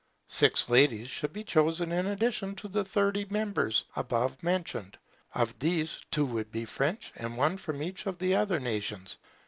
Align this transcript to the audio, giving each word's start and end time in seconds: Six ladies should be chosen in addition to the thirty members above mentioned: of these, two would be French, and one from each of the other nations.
Six 0.25 0.67
ladies 0.67 1.11
should 1.11 1.31
be 1.31 1.43
chosen 1.43 1.91
in 1.91 2.07
addition 2.07 2.55
to 2.55 2.67
the 2.67 2.83
thirty 2.83 3.27
members 3.29 3.85
above 3.95 4.41
mentioned: 4.41 4.97
of 5.35 5.59
these, 5.59 5.99
two 6.09 6.25
would 6.25 6.51
be 6.51 6.65
French, 6.65 7.13
and 7.17 7.37
one 7.37 7.55
from 7.55 7.83
each 7.83 8.07
of 8.07 8.17
the 8.17 8.35
other 8.35 8.59
nations. 8.59 9.19